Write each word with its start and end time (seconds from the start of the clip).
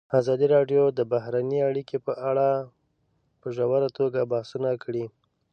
ازادي 0.19 0.47
راډیو 0.55 0.83
د 0.97 0.99
بهرنۍ 1.11 1.59
اړیکې 1.69 1.97
په 2.05 2.13
اړه 2.29 2.47
په 3.41 3.47
ژوره 3.55 3.89
توګه 3.97 4.29
بحثونه 4.33 4.69
کړي. 4.83 5.05